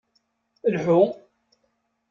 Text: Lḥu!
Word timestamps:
Lḥu! 0.73 1.01